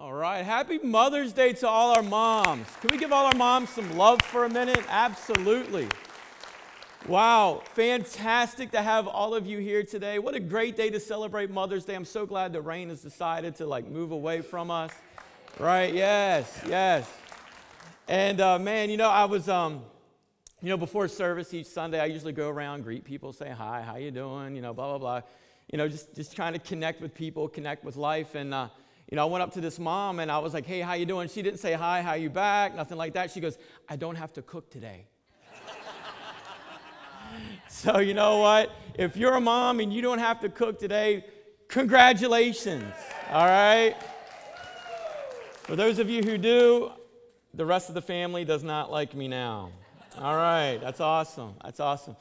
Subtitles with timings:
[0.00, 0.44] All right.
[0.44, 2.68] Happy Mother's Day to all our moms.
[2.80, 4.80] Can we give all our moms some love for a minute?
[4.88, 5.88] Absolutely.
[7.08, 10.20] Wow, fantastic to have all of you here today.
[10.20, 11.96] What a great day to celebrate Mother's Day.
[11.96, 14.92] I'm so glad the rain has decided to like move away from us.
[15.58, 15.92] Right?
[15.92, 17.12] Yes, yes.
[18.06, 19.82] And uh, man, you know, I was, um,
[20.62, 23.96] you know, before service each Sunday, I usually go around, greet people, say hi, how
[23.96, 25.28] you doing, you know, blah blah blah.
[25.72, 28.54] You know, just just trying to connect with people, connect with life, and.
[28.54, 28.68] Uh,
[29.10, 31.06] you know, I went up to this mom and I was like, "Hey, how you
[31.06, 33.30] doing?" She didn't say hi, how you back, nothing like that.
[33.30, 33.56] She goes,
[33.88, 35.06] "I don't have to cook today."
[37.68, 38.70] so, you know what?
[38.98, 41.24] If you're a mom and you don't have to cook today,
[41.68, 42.92] congratulations.
[43.30, 43.96] All right?
[45.62, 46.90] For those of you who do,
[47.54, 49.70] the rest of the family does not like me now.
[50.18, 51.54] All right, that's awesome.
[51.62, 52.16] That's awesome.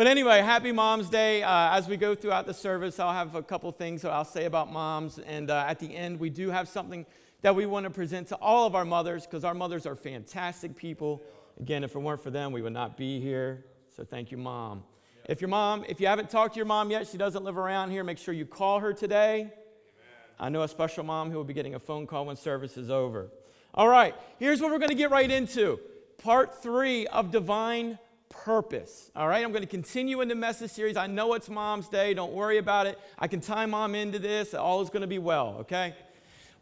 [0.00, 1.42] But anyway, happy Mom's Day.
[1.42, 4.46] Uh, as we go throughout the service, I'll have a couple things that I'll say
[4.46, 5.18] about moms.
[5.18, 7.04] And uh, at the end, we do have something
[7.42, 10.74] that we want to present to all of our mothers because our mothers are fantastic
[10.74, 11.20] people.
[11.60, 13.66] Again, if it weren't for them, we would not be here.
[13.94, 14.84] So thank you, Mom.
[15.28, 17.90] If your mom, if you haven't talked to your mom yet, she doesn't live around
[17.90, 19.40] here, make sure you call her today.
[19.40, 19.52] Amen.
[20.38, 22.88] I know a special mom who will be getting a phone call when service is
[22.88, 23.28] over.
[23.74, 25.78] All right, here's what we're going to get right into
[26.16, 27.98] part three of divine
[28.30, 29.10] purpose.
[29.14, 30.96] All right, I'm going to continue in the message series.
[30.96, 32.14] I know it's Mom's Day.
[32.14, 32.98] Don't worry about it.
[33.18, 34.54] I can tie mom into this.
[34.54, 35.94] All is going to be well, okay?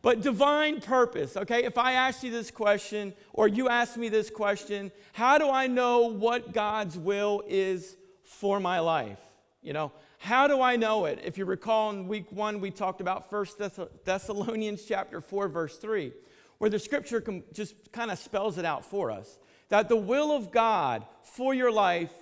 [0.02, 1.64] But divine purpose, okay?
[1.64, 5.66] If I ask you this question or you ask me this question, how do I
[5.66, 9.20] know what God's will is for my life?
[9.62, 11.20] You know, how do I know it?
[11.24, 13.60] If you recall in week one, we talked about First
[14.04, 16.12] Thessalonians chapter 4, verse 3,
[16.58, 20.50] where the scripture just kind of spells it out for us that the will of
[20.50, 22.12] God for your life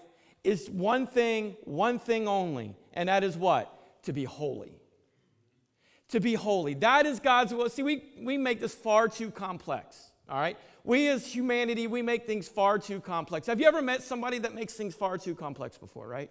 [0.44, 3.72] is one thing, one thing only, and that is what?
[4.04, 4.78] To be holy.
[6.10, 6.74] To be holy.
[6.74, 7.68] That is God's will.
[7.68, 10.56] See, we, we make this far too complex, all right?
[10.84, 13.48] We as humanity, we make things far too complex.
[13.48, 16.30] Have you ever met somebody that makes things far too complex before, right?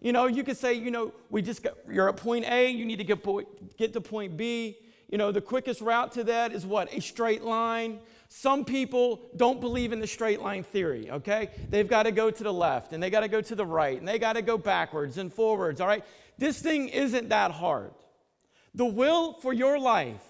[0.00, 2.84] You know, you could say, you know, we just got, you're at point A, you
[2.84, 3.24] need to get,
[3.76, 4.76] get to point B.
[5.08, 6.92] You know, the quickest route to that is what?
[6.92, 8.00] A straight line.
[8.34, 11.50] Some people don't believe in the straight line theory, okay?
[11.68, 13.98] They've got to go to the left and they got to go to the right
[13.98, 16.02] and they got to go backwards and forwards, all right?
[16.38, 17.92] This thing isn't that hard.
[18.74, 20.24] The will for your life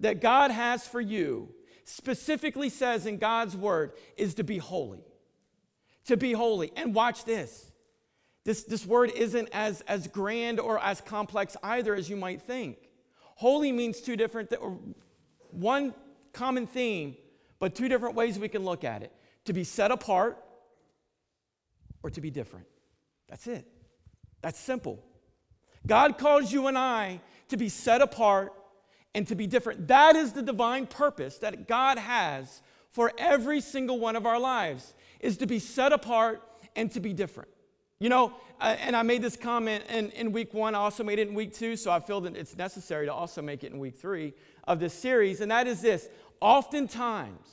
[0.00, 1.48] that God has for you
[1.84, 5.04] specifically says in God's word is to be holy.
[6.06, 6.72] To be holy.
[6.74, 7.70] And watch this.
[8.42, 12.78] This, this word isn't as, as grand or as complex either as you might think.
[13.36, 14.60] Holy means two different, th-
[15.52, 15.94] one
[16.32, 17.16] common theme
[17.58, 19.12] but two different ways we can look at it
[19.44, 20.38] to be set apart
[22.02, 22.66] or to be different.
[23.28, 23.66] That's it.
[24.42, 25.02] That's simple.
[25.86, 28.52] God calls you and I to be set apart
[29.14, 29.88] and to be different.
[29.88, 34.94] That is the divine purpose that God has for every single one of our lives
[35.20, 36.42] is to be set apart
[36.76, 37.48] and to be different.
[38.00, 41.18] You know, uh, and I made this comment in, in week one, I also made
[41.18, 43.78] it in week two, so I feel that it's necessary to also make it in
[43.78, 44.34] week three
[44.66, 46.08] of this series, and that is this
[46.40, 47.48] Oftentimes,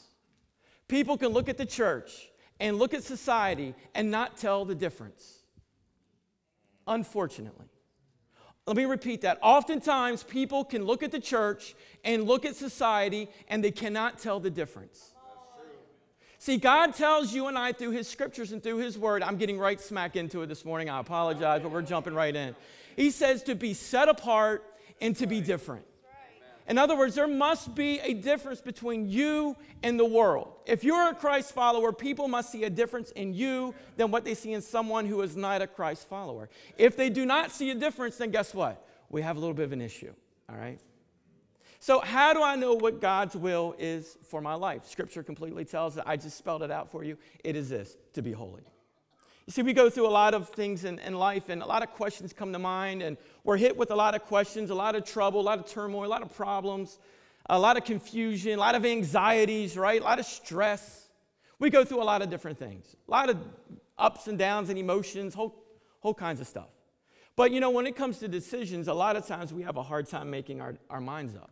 [0.87, 5.39] people can look at the church and look at society and not tell the difference.
[6.87, 7.67] Unfortunately.
[8.67, 9.39] Let me repeat that.
[9.41, 14.39] Oftentimes, people can look at the church and look at society and they cannot tell
[14.39, 15.11] the difference.
[16.37, 19.59] See, God tells you and I through His scriptures and through His word, I'm getting
[19.59, 20.89] right smack into it this morning.
[20.89, 22.55] I apologize, but we're jumping right in.
[22.95, 24.63] He says to be set apart
[24.99, 25.85] and to be different.
[26.67, 30.53] In other words, there must be a difference between you and the world.
[30.65, 34.35] If you're a Christ follower, people must see a difference in you than what they
[34.35, 36.49] see in someone who is not a Christ follower.
[36.77, 38.85] If they do not see a difference, then guess what?
[39.09, 40.13] We have a little bit of an issue,
[40.49, 40.79] all right?
[41.79, 44.85] So, how do I know what God's will is for my life?
[44.85, 46.03] Scripture completely tells it.
[46.05, 47.17] I just spelled it out for you.
[47.43, 48.61] It is this to be holy.
[49.47, 51.83] You see, we go through a lot of things in, in life, and a lot
[51.83, 54.95] of questions come to mind, and we're hit with a lot of questions, a lot
[54.95, 56.99] of trouble, a lot of turmoil, a lot of problems,
[57.49, 59.99] a lot of confusion, a lot of anxieties, right?
[59.99, 61.09] A lot of stress.
[61.59, 63.37] We go through a lot of different things, a lot of
[63.97, 65.55] ups and downs and emotions, whole,
[65.99, 66.69] whole kinds of stuff.
[67.35, 69.83] But you know, when it comes to decisions, a lot of times we have a
[69.83, 71.51] hard time making our, our minds up.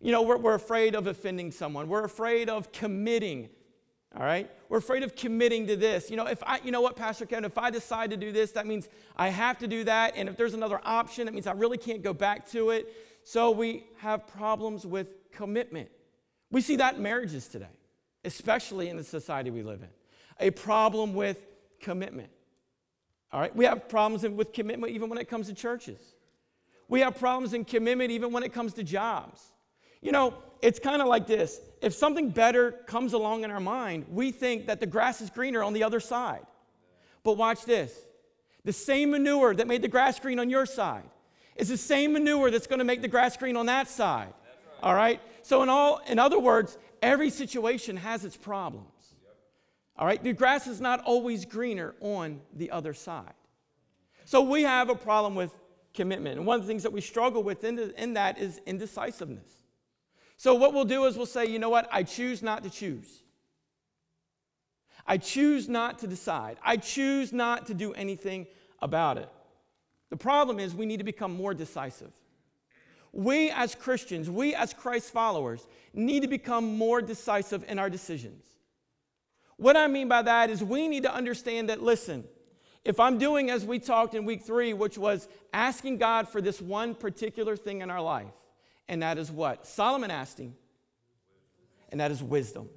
[0.00, 3.50] You know, we're, we're afraid of offending someone, we're afraid of committing
[4.16, 4.50] all right?
[4.68, 6.10] We're afraid of committing to this.
[6.10, 8.52] You know, if I, you know what, Pastor Kevin, if I decide to do this,
[8.52, 10.14] that means I have to do that.
[10.16, 12.92] And if there's another option, that means I really can't go back to it.
[13.24, 15.90] So we have problems with commitment.
[16.50, 17.72] We see that in marriages today,
[18.24, 19.88] especially in the society we live in.
[20.38, 21.44] A problem with
[21.80, 22.30] commitment.
[23.32, 23.54] All right?
[23.54, 25.98] We have problems with commitment even when it comes to churches.
[26.86, 29.42] We have problems in commitment even when it comes to jobs.
[30.00, 30.34] You know,
[30.64, 34.66] it's kind of like this if something better comes along in our mind, we think
[34.66, 36.46] that the grass is greener on the other side.
[37.22, 37.92] But watch this
[38.64, 41.04] the same manure that made the grass green on your side
[41.54, 44.28] is the same manure that's going to make the grass green on that side.
[44.28, 44.82] Right.
[44.82, 45.20] All right?
[45.42, 48.88] So in all in other words, every situation has its problems.
[49.98, 50.22] All right?
[50.22, 53.34] The grass is not always greener on the other side.
[54.24, 55.52] So we have a problem with
[55.92, 56.38] commitment.
[56.38, 59.63] And one of the things that we struggle with in, the, in that is indecisiveness.
[60.36, 61.88] So what we'll do is we'll say, you know what?
[61.92, 63.22] I choose not to choose.
[65.06, 66.58] I choose not to decide.
[66.62, 68.46] I choose not to do anything
[68.80, 69.28] about it.
[70.10, 72.12] The problem is we need to become more decisive.
[73.12, 78.44] We as Christians, we as Christ followers, need to become more decisive in our decisions.
[79.56, 82.24] What I mean by that is we need to understand that, listen,
[82.84, 86.60] if I'm doing as we talked in week three, which was asking God for this
[86.60, 88.34] one particular thing in our life,
[88.88, 89.66] and that is what?
[89.66, 90.54] Solomon asking,
[91.90, 92.68] and that is wisdom.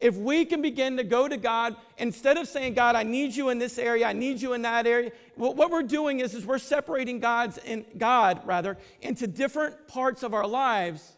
[0.00, 3.48] If we can begin to go to God, instead of saying, God, I need you
[3.48, 6.58] in this area, I need you in that area, what we're doing is, is we're
[6.58, 11.12] separating God's in, God rather into different parts of our lives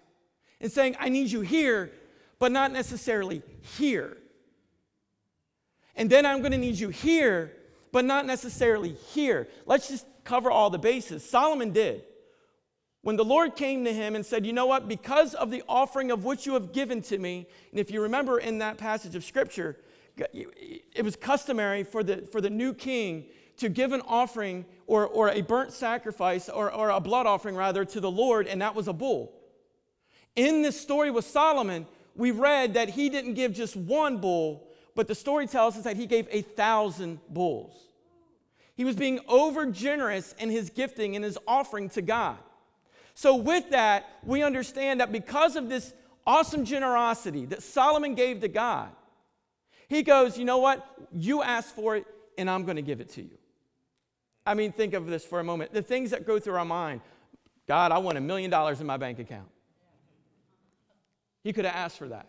[0.60, 1.90] and saying, I need you here,
[2.38, 3.42] but not necessarily
[3.76, 4.16] here.
[5.96, 7.52] And then I'm going to need you here,
[7.90, 9.48] but not necessarily here.
[9.64, 11.28] Let's just cover all the bases.
[11.28, 12.04] Solomon did.
[13.06, 14.88] When the Lord came to him and said, You know what?
[14.88, 18.40] Because of the offering of which you have given to me, and if you remember
[18.40, 19.76] in that passage of scripture,
[20.16, 23.26] it was customary for the, for the new king
[23.58, 27.84] to give an offering or, or a burnt sacrifice or, or a blood offering rather
[27.84, 29.32] to the Lord, and that was a bull.
[30.34, 31.86] In this story with Solomon,
[32.16, 34.66] we read that he didn't give just one bull,
[34.96, 37.72] but the story tells us that he gave a thousand bulls.
[38.74, 42.38] He was being over generous in his gifting and his offering to God.
[43.18, 45.94] So, with that, we understand that because of this
[46.26, 48.90] awesome generosity that Solomon gave to God,
[49.88, 50.86] he goes, You know what?
[51.14, 53.38] You asked for it, and I'm going to give it to you.
[54.44, 55.72] I mean, think of this for a moment.
[55.72, 57.00] The things that go through our mind
[57.66, 59.48] God, I want a million dollars in my bank account.
[61.42, 62.28] He could have asked for that.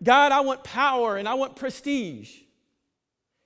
[0.00, 2.32] God, I want power and I want prestige.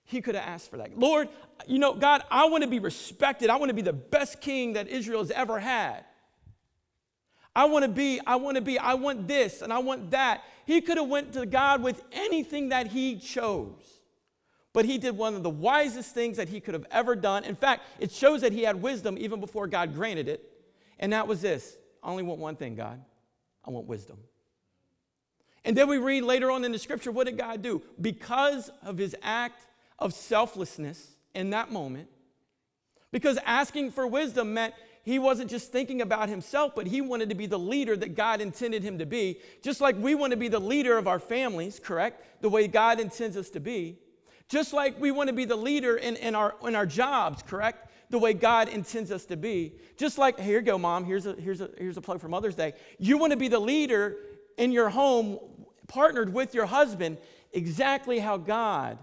[0.07, 0.97] He could have asked for that.
[0.99, 1.29] Lord,
[1.67, 3.51] you know, God, I want to be respected.
[3.51, 6.05] I want to be the best king that Israel has ever had.
[7.55, 10.45] I want to be, I want to be, I want this and I want that.
[10.65, 13.83] He could have went to God with anything that he chose.
[14.73, 17.45] But he did one of the wisest things that he could have ever done.
[17.45, 20.53] In fact, it shows that he had wisdom even before God granted it.
[20.99, 23.03] And that was this I only want one thing, God.
[23.65, 24.19] I want wisdom.
[25.65, 27.83] And then we read later on in the scripture, what did God do?
[28.01, 29.67] Because of his act
[29.99, 32.09] of selflessness in that moment.
[33.13, 37.37] Because asking for wisdom meant he wasn't just thinking about himself, but he wanted to
[37.37, 39.39] be the leader that God intended him to be.
[39.63, 42.43] Just like we want to be the leader of our families, correct?
[42.43, 43.99] The way God intends us to be.
[44.49, 47.89] Just like we want to be the leader in, in, our, in our jobs, correct?
[48.11, 49.75] The way God intends us to be.
[49.97, 52.57] Just like, here you go, mom, here's a, here's, a, here's a plug for Mother's
[52.57, 52.75] Day.
[52.99, 54.17] You want to be the leader
[54.59, 55.39] in your home,
[55.87, 57.19] partnered with your husband,
[57.53, 58.99] exactly how God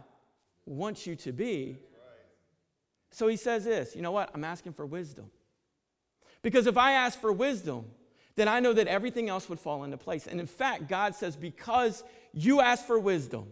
[0.66, 1.78] wants you to be.
[3.12, 4.32] So he says this you know what?
[4.34, 5.30] I'm asking for wisdom.
[6.42, 7.86] Because if I ask for wisdom,
[8.36, 10.28] then I know that everything else would fall into place.
[10.28, 13.46] And in fact, God says, because you asked for wisdom,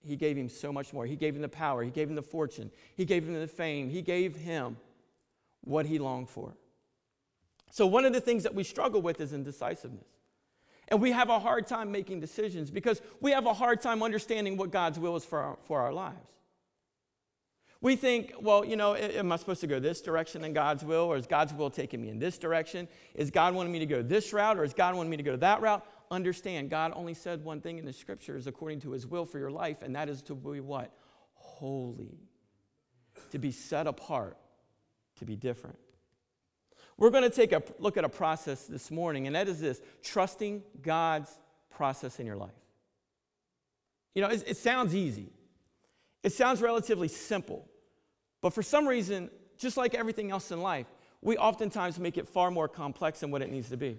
[0.00, 1.06] He gave him so much more.
[1.06, 3.90] He gave him the power, He gave him the fortune, He gave him the fame,
[3.90, 4.76] He gave him
[5.68, 6.56] what he longed for.
[7.70, 10.06] So, one of the things that we struggle with is indecisiveness.
[10.88, 14.56] And we have a hard time making decisions because we have a hard time understanding
[14.56, 16.30] what God's will is for our, for our lives.
[17.80, 21.04] We think, well, you know, am I supposed to go this direction in God's will,
[21.04, 22.88] or is God's will taking me in this direction?
[23.14, 25.36] Is God wanting me to go this route, or is God wanting me to go
[25.36, 25.86] that route?
[26.10, 29.50] Understand, God only said one thing in the scriptures according to his will for your
[29.50, 30.92] life, and that is to be what?
[31.34, 32.18] Holy.
[33.30, 34.36] To be set apart,
[35.18, 35.78] to be different.
[36.98, 39.80] We're going to take a look at a process this morning, and that is this
[40.02, 41.30] trusting God's
[41.70, 42.50] process in your life.
[44.14, 45.30] You know, it, it sounds easy,
[46.24, 47.68] it sounds relatively simple,
[48.40, 50.86] but for some reason, just like everything else in life,
[51.22, 53.98] we oftentimes make it far more complex than what it needs to be.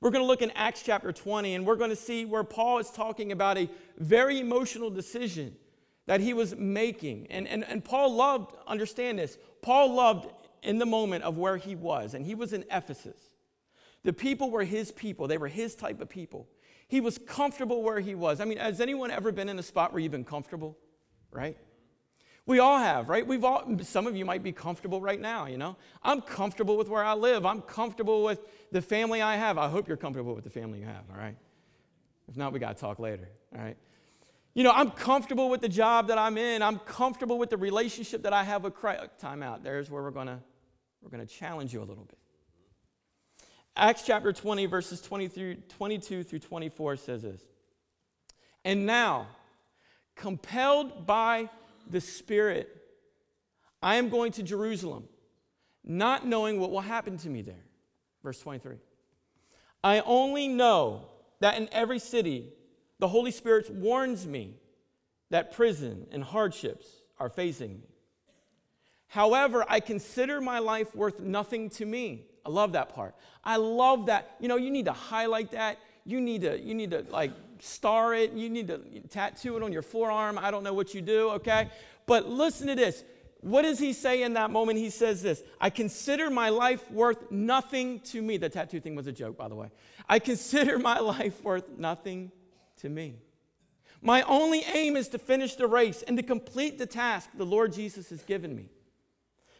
[0.00, 2.78] We're going to look in Acts chapter 20, and we're going to see where Paul
[2.78, 5.56] is talking about a very emotional decision
[6.06, 7.26] that he was making.
[7.30, 10.28] And, and, and Paul loved, understand this, Paul loved
[10.64, 13.20] in the moment of where he was, and he was in Ephesus.
[14.02, 16.48] The people were his people, they were his type of people.
[16.88, 18.40] He was comfortable where he was.
[18.40, 20.76] I mean, has anyone ever been in a spot where you've been comfortable?
[21.30, 21.56] Right?
[22.46, 23.26] We all have, right?
[23.26, 25.76] We've all, some of you might be comfortable right now, you know?
[26.02, 27.46] I'm comfortable with where I live.
[27.46, 28.40] I'm comfortable with
[28.70, 29.56] the family I have.
[29.56, 31.36] I hope you're comfortable with the family you have, all right?
[32.28, 33.78] If not, we got to talk later, all right?
[34.52, 36.62] You know, I'm comfortable with the job that I'm in.
[36.62, 39.04] I'm comfortable with the relationship that I have with Christ.
[39.18, 39.64] Time out.
[39.64, 40.38] There's where we're going to
[41.04, 42.18] we're going to challenge you a little bit.
[43.76, 47.42] Acts chapter 20 verses 23, 22 through 24 says this.
[48.64, 49.26] And now,
[50.16, 51.50] compelled by
[51.90, 52.68] the Spirit,
[53.82, 55.04] I am going to Jerusalem,
[55.84, 57.66] not knowing what will happen to me there.
[58.22, 58.76] Verse 23.
[59.82, 61.08] I only know
[61.40, 62.48] that in every city
[62.98, 64.54] the Holy Spirit warns me
[65.30, 66.86] that prison and hardships
[67.18, 67.93] are facing me.
[69.14, 72.26] However, I consider my life worth nothing to me.
[72.44, 73.14] I love that part.
[73.44, 74.34] I love that.
[74.40, 75.78] You know, you need to highlight that.
[76.04, 77.30] You need to, you need to like
[77.60, 78.32] star it.
[78.32, 78.78] You need to
[79.10, 80.36] tattoo it on your forearm.
[80.36, 81.70] I don't know what you do, okay?
[82.06, 83.04] But listen to this.
[83.40, 84.80] What does he say in that moment?
[84.80, 88.36] He says this I consider my life worth nothing to me.
[88.36, 89.68] The tattoo thing was a joke, by the way.
[90.08, 92.32] I consider my life worth nothing
[92.78, 93.14] to me.
[94.02, 97.72] My only aim is to finish the race and to complete the task the Lord
[97.72, 98.70] Jesus has given me.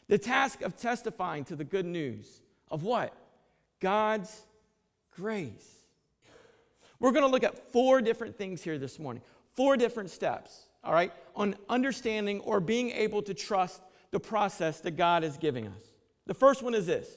[0.09, 3.15] The task of testifying to the good news of what?
[3.81, 4.43] God's
[5.17, 5.75] grace.
[7.01, 9.23] We're going to look at four different things here this morning,
[9.55, 14.93] four different steps, all right, on understanding or being able to trust the process that
[14.93, 15.83] God is giving us.
[16.27, 17.09] The first one is this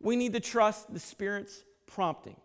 [0.00, 2.36] we need to trust the Spirit's prompting.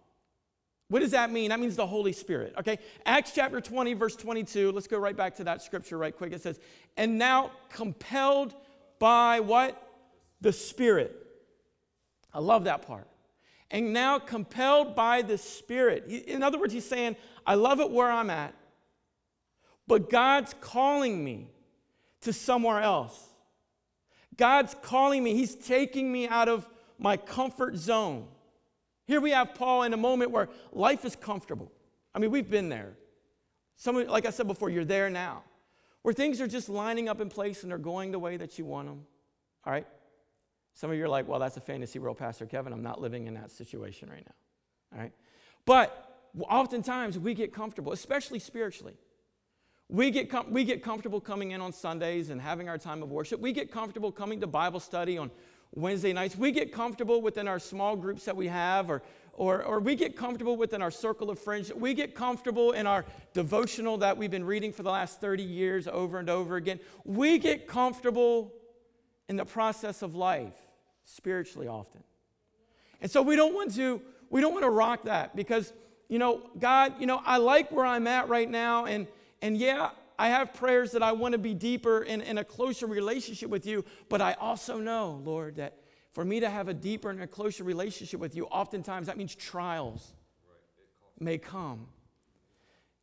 [0.90, 1.50] What does that mean?
[1.50, 2.78] That means the Holy Spirit, okay?
[3.06, 4.72] Acts chapter 20, verse 22.
[4.72, 6.34] Let's go right back to that scripture right quick.
[6.34, 6.60] It says,
[6.98, 8.54] And now compelled
[9.03, 9.86] by what?
[10.39, 11.13] The Spirit.
[12.33, 13.05] I love that part
[13.69, 16.05] and now compelled by the Spirit.
[16.07, 18.53] In other words, he's saying, I love it where I'm at,
[19.88, 21.50] but God's calling me
[22.22, 23.19] to somewhere else.
[24.38, 28.27] God's calling me, He's taking me out of my comfort zone.
[29.05, 31.72] Here we have Paul in a moment where life is comfortable.
[32.15, 32.93] I mean, we've been there.
[33.75, 35.43] Some, like I said before, you're there now,
[36.03, 38.65] where things are just lining up in place and they're going the way that you
[38.65, 39.05] want them.
[39.65, 39.88] All right?
[40.74, 42.74] Some of you are like, well, that's a fantasy world, Pastor Kevin.
[42.74, 44.98] I'm not living in that situation right now.
[44.98, 45.13] All right?
[45.65, 48.95] But oftentimes we get comfortable, especially spiritually.
[49.89, 53.12] We get, com- we get comfortable coming in on Sundays and having our time of
[53.12, 53.39] worship.
[53.39, 55.29] We get comfortable coming to Bible study on
[55.75, 56.36] Wednesday nights.
[56.36, 59.03] We get comfortable within our small groups that we have, or,
[59.34, 61.74] or, or we get comfortable within our circle of friends.
[61.74, 65.88] We get comfortable in our devotional that we've been reading for the last 30 years
[65.88, 66.80] over and over again.
[67.04, 68.54] We get comfortable
[69.28, 70.56] in the process of life
[71.06, 72.04] spiritually often.
[73.02, 75.74] And so we don't want to we don't want to rock that because
[76.10, 79.08] you know, God, you know, I like where I'm at right now and
[79.42, 82.86] and yeah, I have prayers that I want to be deeper in, in a closer
[82.86, 85.78] relationship with you, but I also know, Lord, that
[86.13, 89.36] for me to have a deeper and a closer relationship with you, oftentimes that means
[89.36, 90.13] trials
[91.20, 91.88] may come.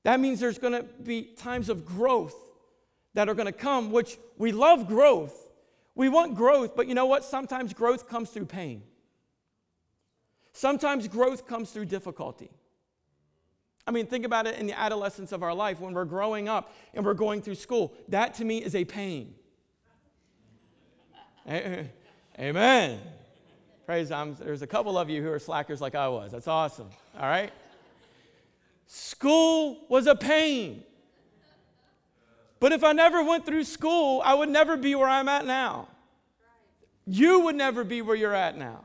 [0.04, 2.36] That means there's going to be times of growth
[3.14, 5.50] that are going to come, which we love growth,
[5.94, 7.24] we want growth, but you know what?
[7.24, 8.82] Sometimes growth comes through pain.
[10.52, 12.50] Sometimes growth comes through difficulty.
[13.86, 16.72] I mean, think about it in the adolescence of our life when we're growing up
[16.94, 17.92] and we're going through school.
[18.08, 19.34] That to me is a pain.
[21.46, 21.84] Eh, eh.
[22.40, 22.98] Amen.
[23.84, 24.38] Praise God.
[24.38, 26.32] There's a couple of you who are slackers like I was.
[26.32, 26.88] That's awesome.
[27.18, 27.52] All right?
[28.86, 30.82] School was a pain.
[32.58, 35.88] But if I never went through school, I would never be where I'm at now.
[37.06, 38.84] You would never be where you're at now.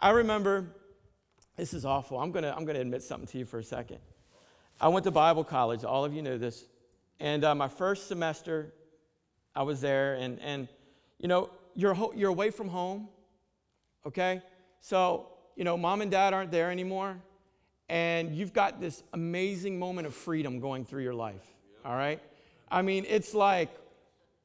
[0.00, 0.66] I remember,
[1.56, 2.18] this is awful.
[2.18, 3.98] I'm going to I'm going to admit something to you for a second.
[4.80, 5.84] I went to Bible college.
[5.84, 6.64] All of you know this.
[7.20, 8.72] And uh, my first semester,
[9.54, 10.14] I was there.
[10.14, 10.66] And, and
[11.18, 13.08] you know, you're, ho- you're away from home,
[14.06, 14.42] okay?
[14.80, 17.16] So, you know, mom and dad aren't there anymore.
[17.88, 21.44] And you've got this amazing moment of freedom going through your life,
[21.84, 22.20] all right?
[22.70, 23.68] I mean, it's like,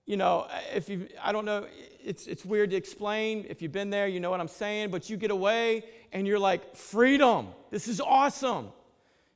[0.05, 1.67] you know, if you, I don't know,
[2.03, 3.45] it's, it's weird to explain.
[3.47, 6.39] If you've been there, you know what I'm saying, but you get away and you're
[6.39, 8.69] like, freedom, this is awesome.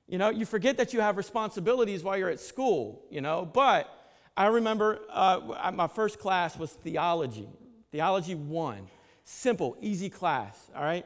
[0.08, 3.88] You know, you forget that you have responsibilities while you're at school, you know, but
[4.36, 7.48] I remember uh, my first class was theology,
[7.92, 8.88] theology one.
[9.24, 11.06] Simple, easy class, all right?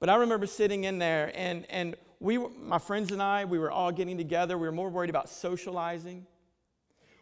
[0.00, 3.58] But I remember sitting in there and, and we, were, my friends and I, we
[3.58, 4.58] were all getting together.
[4.58, 6.26] We were more worried about socializing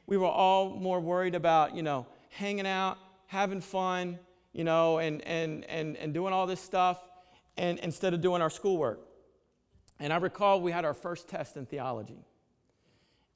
[0.08, 2.96] we were all more worried about, you know, hanging out,
[3.26, 4.18] having fun,
[4.54, 6.98] you know, and, and, and, and doing all this stuff
[7.58, 9.00] and, instead of doing our schoolwork.
[10.00, 12.24] And I recall we had our first test in theology.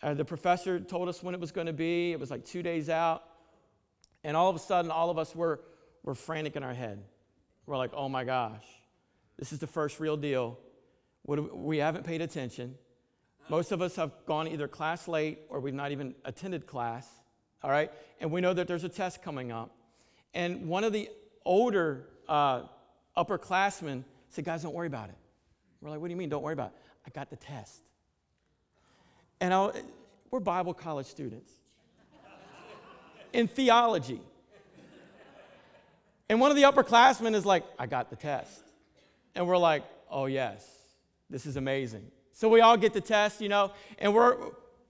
[0.02, 2.12] Uh, the professor told us when it was going to be.
[2.12, 3.22] It was like two days out.
[4.24, 5.60] And all of a sudden, all of us were,
[6.02, 7.02] were frantic in our head.
[7.66, 8.64] We're like, oh my gosh,
[9.38, 10.58] this is the first real deal.
[11.24, 12.74] We, haven't paid attention.
[13.48, 17.08] Most of us have gone either class late or we've not even attended class,
[17.62, 17.90] all right?
[18.20, 19.74] And we know that there's a test coming up.
[20.34, 21.08] And one of the
[21.44, 22.62] older uh,
[23.16, 25.16] upperclassmen said, guys, don't worry about it.
[25.80, 26.76] We're like, what do you mean, don't worry about it?
[27.06, 27.82] I got the test.
[29.40, 29.70] And I,
[30.30, 31.52] we're Bible college students
[33.32, 34.20] in theology.
[36.28, 38.62] And one of the upperclassmen is like, I got the test.
[39.34, 40.66] And we're like, oh, yes,
[41.28, 42.10] this is amazing.
[42.32, 44.36] So we all get the test, you know, and we're,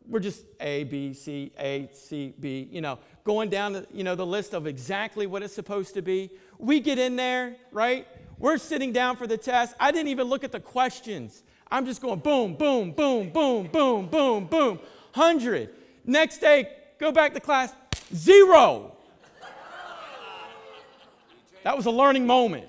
[0.09, 4.15] we're just A, B, C, A, C, B, you know, going down the, you know,
[4.15, 6.31] the list of exactly what it's supposed to be.
[6.59, 8.07] We get in there, right?
[8.39, 9.75] We're sitting down for the test.
[9.79, 11.43] I didn't even look at the questions.
[11.71, 14.79] I'm just going boom, boom, boom, boom, boom, boom, boom.
[15.15, 15.71] 100.
[16.05, 16.69] Next day,
[16.99, 17.73] go back to class,
[18.15, 18.97] zero.
[21.65, 22.69] That was a learning moment.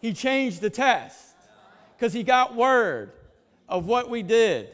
[0.00, 1.34] He changed the test
[1.96, 3.12] because he got word
[3.68, 4.68] of what we did,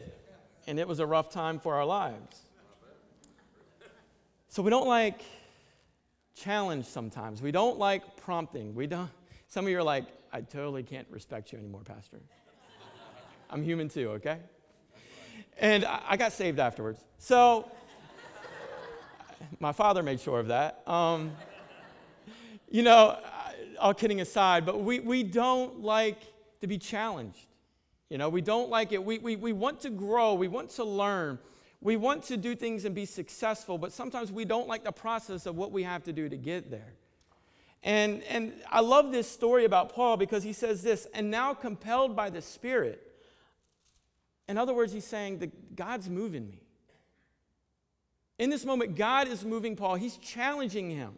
[0.66, 2.40] and it was a rough time for our lives.
[4.48, 5.20] So we don't like
[6.34, 7.42] challenge sometimes.
[7.42, 8.74] We don't like prompting.
[8.74, 9.10] We don't.
[9.48, 12.18] Some of you are like, I totally can't respect you anymore, Pastor.
[13.50, 14.38] I'm human too, okay?
[15.58, 17.02] And I got saved afterwards.
[17.18, 17.70] So
[19.60, 20.82] my father made sure of that.
[20.86, 21.32] Um,
[22.70, 23.18] you know,
[23.78, 26.20] all kidding aside, but we, we don't like
[26.60, 27.46] to be challenged.
[28.08, 29.04] You know, we don't like it.
[29.04, 31.38] We, we, we want to grow, we want to learn,
[31.80, 35.46] we want to do things and be successful, but sometimes we don't like the process
[35.46, 36.94] of what we have to do to get there.
[37.82, 42.16] And, and I love this story about Paul because he says this, and now compelled
[42.16, 43.02] by the Spirit.
[44.48, 46.65] In other words, he's saying that God's moving me.
[48.38, 49.94] In this moment, God is moving Paul.
[49.94, 51.14] He's challenging him.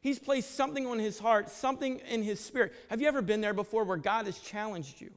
[0.00, 2.72] He's placed something on his heart, something in his spirit.
[2.90, 5.10] Have you ever been there before where God has challenged you?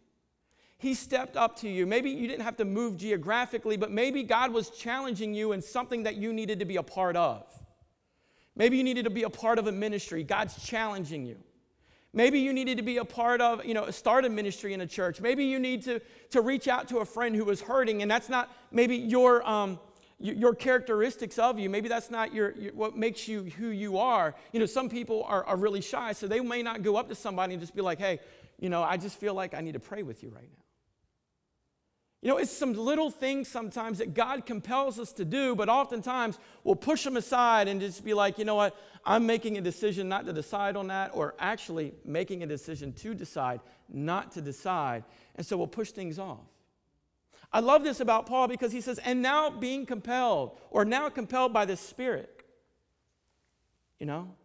[0.78, 1.86] He stepped up to you.
[1.86, 6.04] Maybe you didn't have to move geographically, but maybe God was challenging you in something
[6.04, 7.44] that you needed to be a part of.
[8.56, 10.24] Maybe you needed to be a part of a ministry.
[10.24, 11.38] God's challenging you.
[12.12, 14.88] Maybe you needed to be a part of, you know, start a ministry in a
[14.88, 15.22] church.
[15.22, 18.30] Maybe you need to, to reach out to a friend who is hurting, and that's
[18.30, 19.80] not maybe your, um,
[20.20, 21.70] your characteristics of you.
[21.70, 24.36] Maybe that's not your, your, what makes you who you are.
[24.52, 27.16] You know, some people are, are really shy, so they may not go up to
[27.16, 28.20] somebody and just be like, hey,
[28.60, 30.64] you know, I just feel like I need to pray with you right now.
[32.22, 36.38] You know, it's some little things sometimes that God compels us to do, but oftentimes
[36.66, 40.10] we'll push them aside and just be like, you know what, I'm making a decision
[40.10, 45.06] not to decide on that, or actually making a decision to decide not to decide.
[45.36, 46.40] And so we'll push things off.
[47.52, 51.52] I love this about Paul because he says, and now being compelled, or now compelled
[51.52, 52.44] by the Spirit.
[54.00, 54.36] You know?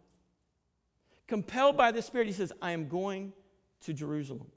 [1.27, 3.33] Compelled by the Spirit, he says, I am going
[3.81, 4.47] to Jerusalem.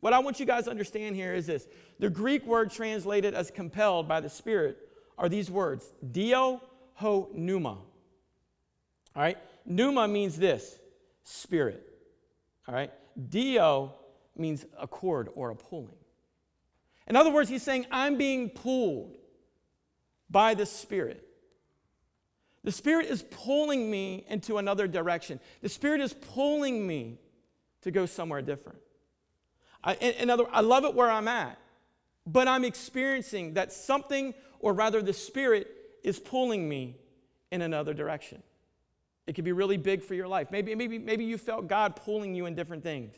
[0.00, 1.66] What I want you guys to understand here is this
[1.98, 4.78] the Greek word translated as compelled by the Spirit
[5.18, 6.62] are these words dio
[6.94, 7.68] ho pneuma.
[7.68, 7.84] All
[9.16, 9.38] right?
[9.66, 10.78] Pneuma means this
[11.22, 11.86] spirit.
[12.66, 12.90] All right?
[13.28, 13.94] Dio
[14.36, 15.99] means a cord or a pulling.
[17.06, 19.16] In other words, he's saying, I'm being pulled
[20.28, 21.26] by the Spirit.
[22.62, 25.40] The Spirit is pulling me into another direction.
[25.62, 27.18] The Spirit is pulling me
[27.82, 28.78] to go somewhere different.
[29.82, 31.58] I, in, in other, I love it where I'm at,
[32.26, 35.68] but I'm experiencing that something, or rather, the Spirit
[36.04, 36.96] is pulling me
[37.50, 38.42] in another direction.
[39.26, 40.50] It could be really big for your life.
[40.50, 43.16] Maybe, maybe, maybe you felt God pulling you in different things.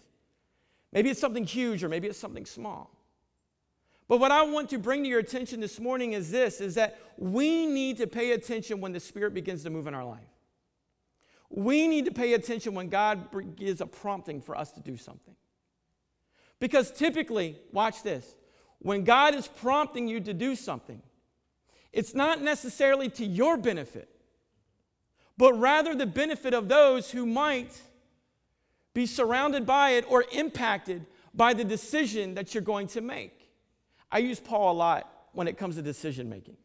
[0.92, 2.90] Maybe it's something huge, or maybe it's something small.
[4.12, 7.00] But what I want to bring to your attention this morning is this is that
[7.16, 10.28] we need to pay attention when the Spirit begins to move in our life.
[11.48, 15.34] We need to pay attention when God gives a prompting for us to do something.
[16.60, 18.34] Because typically, watch this,
[18.80, 21.00] when God is prompting you to do something,
[21.90, 24.10] it's not necessarily to your benefit,
[25.38, 27.80] but rather the benefit of those who might
[28.92, 33.41] be surrounded by it or impacted by the decision that you're going to make.
[34.12, 36.56] I use Paul a lot when it comes to decision making.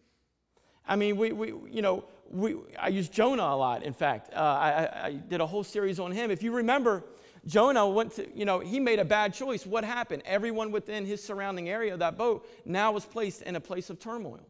[0.86, 4.34] I mean, we, we you know, we, I use Jonah a lot, in fact.
[4.34, 6.30] Uh, I, I did a whole series on him.
[6.30, 7.04] If you remember,
[7.46, 9.66] Jonah went to, you know, he made a bad choice.
[9.66, 10.24] What happened?
[10.26, 14.00] Everyone within his surrounding area of that boat now was placed in a place of
[14.00, 14.46] turmoil.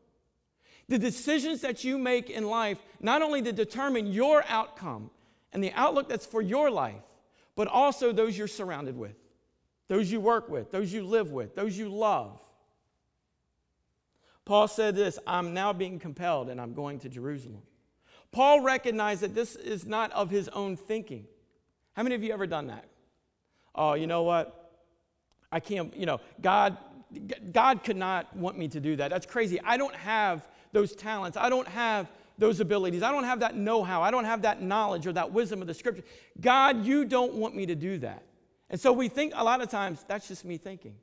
[0.90, 5.12] The decisions that you make in life not only to determine your outcome
[5.54, 7.04] and the outlook that's for your life,
[7.56, 9.16] but also those you're surrounded with,
[9.88, 12.40] those you work with, those you live with, those you love.
[14.48, 17.62] Paul said this I'm now being compelled and I'm going to Jerusalem.
[18.32, 21.26] Paul recognized that this is not of his own thinking.
[21.94, 22.86] How many of you ever done that?
[23.76, 24.72] Oh, you know what?
[25.52, 26.78] I can't, you know, God
[27.52, 29.10] God could not want me to do that.
[29.10, 29.60] That's crazy.
[29.64, 31.38] I don't have those talents.
[31.38, 33.04] I don't have those abilities.
[33.04, 34.02] I don't have that know-how.
[34.02, 36.04] I don't have that knowledge or that wisdom of the scripture.
[36.40, 38.24] God, you don't want me to do that.
[38.70, 40.96] And so we think a lot of times that's just me thinking.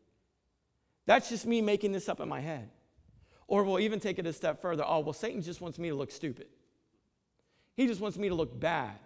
[1.07, 2.68] That's just me making this up in my head.
[3.46, 4.85] Or we'll even take it a step further.
[4.87, 6.46] Oh, well, Satan just wants me to look stupid.
[7.76, 8.98] He just wants me to look bad.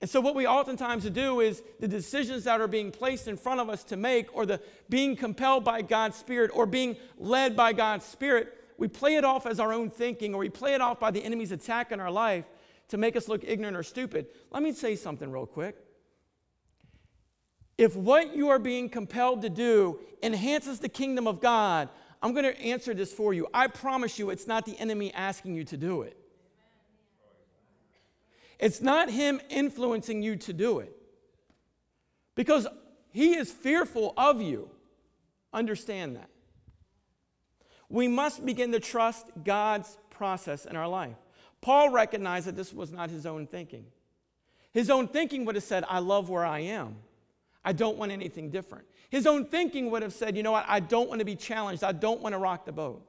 [0.00, 3.60] And so, what we oftentimes do is the decisions that are being placed in front
[3.60, 7.72] of us to make, or the being compelled by God's Spirit, or being led by
[7.72, 10.98] God's Spirit, we play it off as our own thinking, or we play it off
[10.98, 12.50] by the enemy's attack in our life
[12.88, 14.26] to make us look ignorant or stupid.
[14.50, 15.76] Let me say something real quick.
[17.78, 21.88] If what you are being compelled to do enhances the kingdom of God,
[22.22, 23.48] I'm going to answer this for you.
[23.52, 26.16] I promise you, it's not the enemy asking you to do it.
[28.60, 30.96] It's not him influencing you to do it.
[32.36, 32.68] Because
[33.10, 34.70] he is fearful of you.
[35.52, 36.30] Understand that.
[37.88, 41.16] We must begin to trust God's process in our life.
[41.60, 43.84] Paul recognized that this was not his own thinking.
[44.72, 46.96] His own thinking would have said, I love where I am.
[47.64, 48.86] I don't want anything different.
[49.12, 51.84] His own thinking would have said, you know what, I don't want to be challenged.
[51.84, 53.06] I don't want to rock the boat.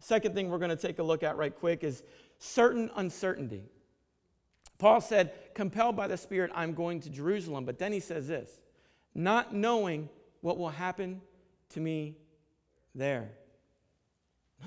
[0.00, 2.02] Second thing we're going to take a look at right quick is
[2.40, 3.62] certain uncertainty.
[4.76, 7.64] Paul said, compelled by the Spirit, I'm going to Jerusalem.
[7.64, 8.58] But then he says this,
[9.14, 10.08] not knowing
[10.40, 11.20] what will happen
[11.70, 12.16] to me
[12.96, 13.30] there.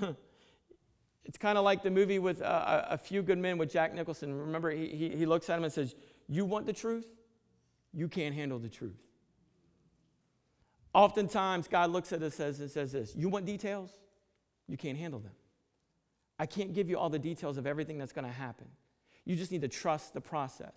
[1.26, 4.32] it's kind of like the movie with uh, A Few Good Men with Jack Nicholson.
[4.32, 5.94] Remember, he, he, he looks at him and says,
[6.26, 7.04] You want the truth?
[7.92, 8.96] You can't handle the truth.
[10.94, 13.90] Oftentimes, God looks at us and says this You want details?
[14.68, 15.32] You can't handle them.
[16.38, 18.66] I can't give you all the details of everything that's going to happen.
[19.24, 20.74] You just need to trust the process.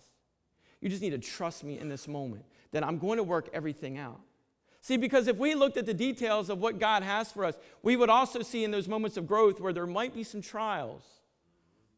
[0.80, 3.98] You just need to trust me in this moment that I'm going to work everything
[3.98, 4.20] out.
[4.80, 7.96] See, because if we looked at the details of what God has for us, we
[7.96, 11.02] would also see in those moments of growth where there might be some trials,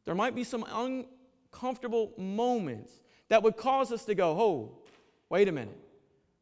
[0.07, 2.93] there might be some uncomfortable moments
[3.29, 4.79] that would cause us to go, oh,
[5.29, 5.79] wait a minute,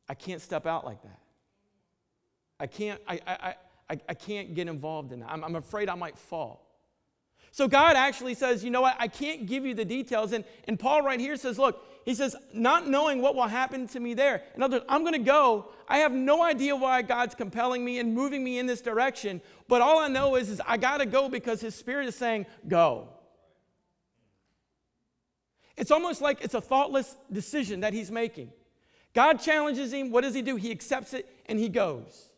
[0.09, 1.19] I can't step out like that.
[2.59, 3.55] I can't, I, I,
[3.91, 5.31] I, I can't get involved in that.
[5.31, 6.67] I'm, I'm afraid I might fall.
[7.53, 10.33] So God actually says, you know what, I can't give you the details.
[10.33, 14.01] And, and Paul right here says, look, he says, not knowing what will happen to
[14.01, 14.43] me there.
[14.55, 15.73] In other words, I'm going to go.
[15.89, 19.41] I have no idea why God's compelling me and moving me in this direction.
[19.69, 22.45] But all I know is, is I got to go because his spirit is saying,
[22.69, 23.09] go.
[25.77, 28.51] It's almost like it's a thoughtless decision that he's making.
[29.15, 30.11] God challenges him.
[30.11, 30.57] What does he do?
[30.57, 32.29] He accepts it and he goes.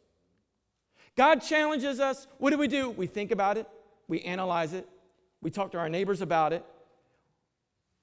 [1.18, 2.28] God challenges us.
[2.38, 2.90] What do we do?
[2.90, 3.66] We think about it,
[4.06, 4.88] we analyze it,
[5.42, 6.64] we talk to our neighbors about it,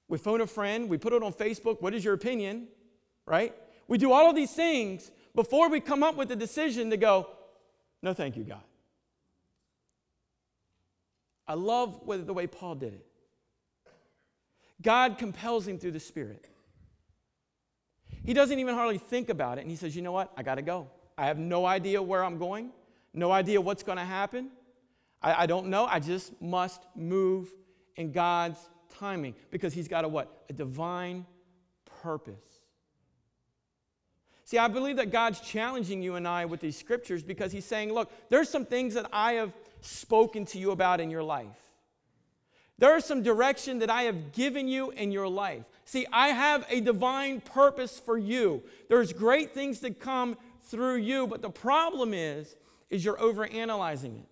[0.06, 1.80] we phone a friend, we put it on Facebook.
[1.80, 2.68] What is your opinion?
[3.26, 3.54] Right?
[3.88, 7.30] We do all of these things before we come up with the decision to go,
[8.02, 8.60] no, thank you, God.
[11.48, 13.06] I love the way Paul did it.
[14.82, 16.50] God compels him through the Spirit.
[18.26, 19.62] He doesn't even hardly think about it.
[19.62, 20.32] And he says, You know what?
[20.36, 20.90] I got to go.
[21.16, 22.72] I have no idea where I'm going,
[23.16, 24.50] no idea what's going to happen.
[25.22, 25.86] I, I, don't know.
[25.86, 27.48] I just must move
[27.96, 28.58] in God's
[28.98, 30.44] timing because He's got a what?
[30.48, 31.26] A divine
[32.02, 32.34] purpose.
[34.44, 37.92] See, I believe that God's challenging you and I with these scriptures because He's saying,
[37.92, 41.66] Look, there's some things that I have spoken to you about in your life.
[42.78, 45.64] There is some direction that I have given you in your life.
[45.86, 48.62] See, I have a divine purpose for you.
[48.88, 52.54] There's great things that come through you, but the problem is
[52.90, 54.28] is you're overanalyzing it.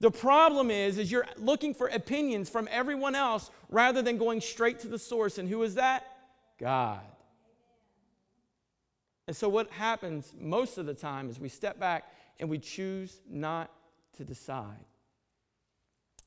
[0.00, 4.80] The problem is is you're looking for opinions from everyone else rather than going straight
[4.80, 6.06] to the source and who is that?
[6.58, 7.00] God.
[9.26, 13.20] And so what happens most of the time is we step back and we choose
[13.28, 13.70] not
[14.16, 14.84] to decide.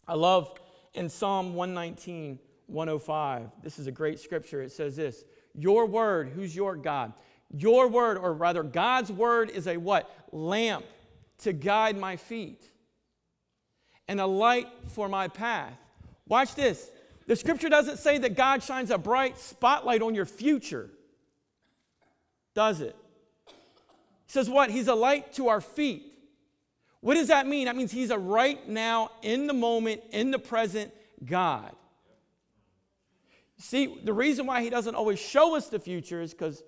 [0.07, 0.53] I love
[0.93, 4.61] in Psalm 119, 105, this is a great scripture.
[4.61, 7.13] It says this Your word, who's your God?
[7.55, 10.09] Your word, or rather, God's word is a what?
[10.31, 10.85] Lamp
[11.39, 12.69] to guide my feet
[14.07, 15.79] and a light for my path.
[16.27, 16.89] Watch this.
[17.25, 20.89] The scripture doesn't say that God shines a bright spotlight on your future,
[22.53, 22.95] does it?
[23.47, 23.53] He
[24.27, 24.69] says what?
[24.69, 26.13] He's a light to our feet.
[26.99, 27.65] What does that mean?
[27.65, 30.91] That means He's a right now, in the moment, in the present
[31.23, 31.71] God.
[33.57, 36.63] See, the reason why He doesn't always show us the future is because,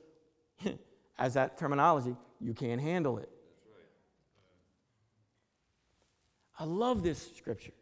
[1.18, 3.30] as that terminology, you can't handle it.
[6.58, 7.74] I love this scripture.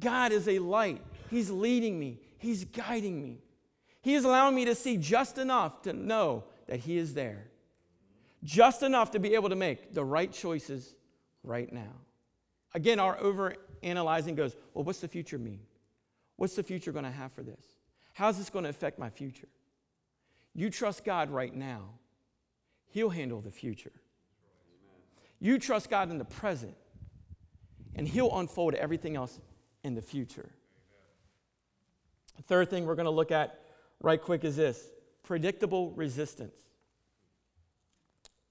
[0.00, 1.02] God is a light.
[1.30, 3.38] He's leading me, He's guiding me.
[4.00, 7.46] He is allowing me to see just enough to know that He is there,
[8.42, 10.94] just enough to be able to make the right choices
[11.44, 11.92] right now.
[12.74, 15.60] Again, our over analyzing goes, well, what's the future mean?
[16.36, 17.64] What's the future going to have for this?
[18.14, 19.48] How's this going to affect my future?
[20.54, 21.90] You trust God right now,
[22.90, 23.92] He'll handle the future.
[25.38, 26.74] You trust God in the present,
[27.94, 29.38] and He'll unfold everything else
[29.84, 30.50] in the future.
[32.36, 33.60] The third thing we're going to look at
[34.00, 34.90] right quick is this
[35.22, 36.56] predictable resistance.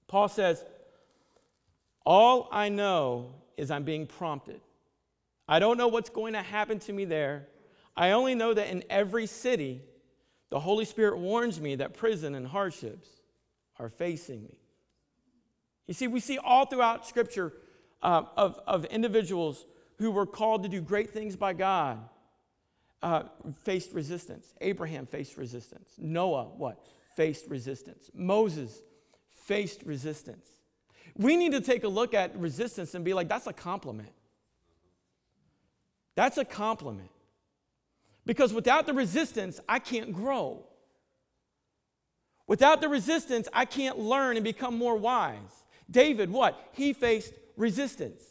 [0.06, 0.64] Paul says,
[2.04, 4.60] All I know is I'm being prompted.
[5.48, 7.48] I don't know what's going to happen to me there.
[7.96, 9.82] I only know that in every city,
[10.50, 13.08] the Holy Spirit warns me that prison and hardships
[13.78, 14.58] are facing me.
[15.86, 17.52] You see, we see all throughout Scripture
[18.02, 19.64] uh, of, of individuals
[19.98, 21.98] who were called to do great things by God
[23.02, 23.24] uh,
[23.64, 24.54] faced resistance.
[24.60, 25.90] Abraham faced resistance.
[25.98, 26.84] Noah, what?
[27.16, 28.10] Faced resistance.
[28.14, 28.80] Moses
[29.44, 30.48] faced resistance.
[31.16, 34.12] We need to take a look at resistance and be like, that's a compliment.
[36.14, 37.10] That's a compliment.
[38.24, 40.64] Because without the resistance, I can't grow.
[42.46, 45.64] Without the resistance, I can't learn and become more wise.
[45.90, 46.58] David, what?
[46.72, 48.22] He faced resistance.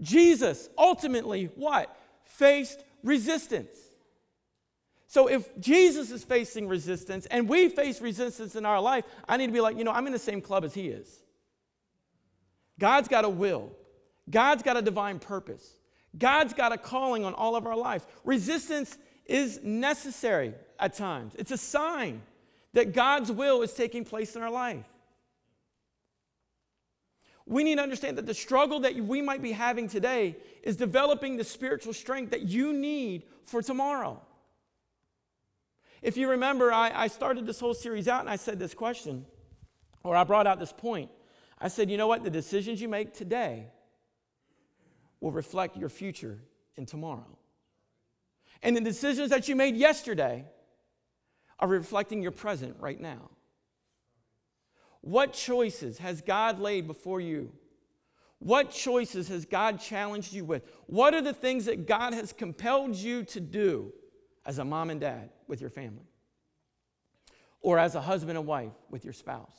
[0.00, 1.94] Jesus, ultimately, what?
[2.24, 3.76] Faced resistance.
[5.08, 9.46] So if Jesus is facing resistance and we face resistance in our life, I need
[9.46, 11.22] to be like, you know, I'm in the same club as he is.
[12.78, 13.72] God's got a will,
[14.30, 15.74] God's got a divine purpose,
[16.16, 18.06] God's got a calling on all of our lives.
[18.24, 22.22] Resistance is necessary at times, it's a sign
[22.74, 24.84] that God's will is taking place in our life.
[27.48, 31.38] We need to understand that the struggle that we might be having today is developing
[31.38, 34.20] the spiritual strength that you need for tomorrow.
[36.02, 39.24] If you remember, I, I started this whole series out and I said this question,
[40.04, 41.10] or I brought out this point.
[41.58, 42.22] I said, you know what?
[42.22, 43.68] The decisions you make today
[45.20, 46.38] will reflect your future
[46.76, 47.38] in tomorrow.
[48.62, 50.44] And the decisions that you made yesterday
[51.58, 53.30] are reflecting your present right now.
[55.00, 57.52] What choices has God laid before you?
[58.40, 60.62] What choices has God challenged you with?
[60.86, 63.92] What are the things that God has compelled you to do
[64.46, 66.06] as a mom and dad with your family?
[67.60, 69.56] Or as a husband and wife with your spouse?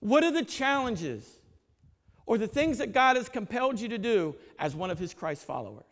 [0.00, 1.38] What are the challenges
[2.26, 5.44] or the things that God has compelled you to do as one of His Christ
[5.44, 5.86] followers?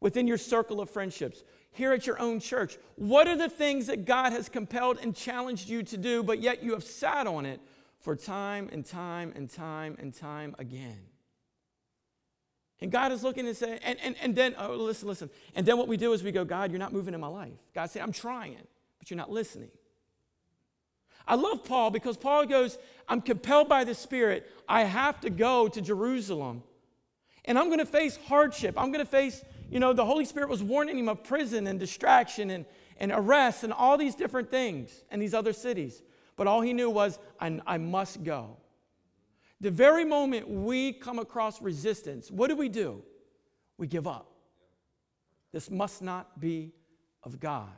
[0.00, 4.04] Within your circle of friendships, here at your own church, what are the things that
[4.04, 7.60] God has compelled and challenged you to do, but yet you have sat on it
[8.00, 11.00] for time and time and time and time again?
[12.80, 15.30] And God is looking and saying, and, and, and then, oh, listen, listen.
[15.54, 17.52] And then what we do is we go, God, you're not moving in my life.
[17.74, 18.56] God said, I'm trying,
[18.98, 19.70] but you're not listening.
[21.26, 24.50] I love Paul because Paul goes, I'm compelled by the Spirit.
[24.68, 26.64] I have to go to Jerusalem.
[27.44, 28.74] And I'm going to face hardship.
[28.76, 31.80] I'm going to face, you know, the Holy Spirit was warning him of prison and
[31.80, 32.66] distraction and,
[32.98, 36.02] and arrest and all these different things in these other cities.
[36.36, 38.58] But all he knew was, I, I must go.
[39.62, 43.02] The very moment we come across resistance, what do we do?
[43.78, 44.30] We give up.
[45.52, 46.74] This must not be
[47.22, 47.70] of God.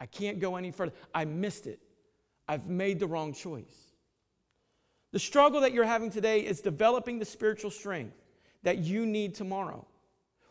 [0.00, 0.94] I can't go any further.
[1.14, 1.78] I missed it.
[2.48, 3.92] I've made the wrong choice.
[5.12, 8.16] The struggle that you're having today is developing the spiritual strength
[8.62, 9.86] that you need tomorrow.